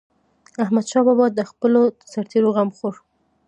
[0.63, 2.95] احمدشاه بابا به د خپلو سرتيرو غم خوړ.